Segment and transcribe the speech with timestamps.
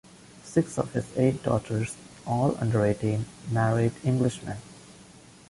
[0.43, 1.95] Six of his eight daughters,
[2.25, 4.57] all under eighteen, married Englishmen.